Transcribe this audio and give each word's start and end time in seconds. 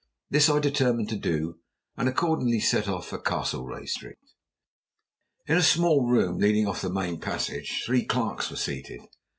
This 0.31 0.49
I 0.49 0.57
determined 0.57 1.09
to 1.09 1.15
do, 1.15 1.59
and 1.95 2.09
accordingly 2.09 2.59
set 2.59 2.87
off 2.87 3.07
for 3.09 3.19
Castlereagh 3.19 3.87
Street. 3.87 4.17
In 5.45 5.57
a 5.57 5.61
small 5.61 6.07
room 6.07 6.39
leading 6.39 6.65
off 6.67 6.81
the 6.81 6.89
main 6.89 7.19
passage, 7.19 7.83
three 7.85 8.03
clerks 8.07 8.49
were 8.49 8.55
seated. 8.57 9.01